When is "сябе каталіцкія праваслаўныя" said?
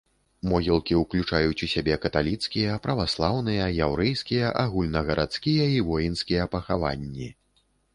1.73-3.69